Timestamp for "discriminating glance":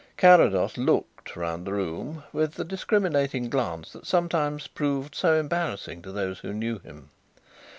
2.65-3.91